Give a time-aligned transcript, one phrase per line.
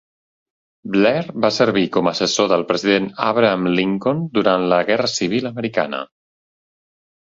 [0.95, 6.07] Blair va servir com a assessor del president Abraham Lincoln durant la Guerra Civil americana.